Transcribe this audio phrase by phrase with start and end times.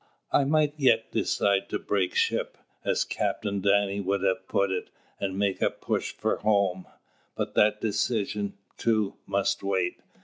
[0.31, 4.89] I might yet decide to break ship as Captain Danny would have put it
[5.19, 6.87] and make a push for home;
[7.35, 9.99] but that decision, too, must wait.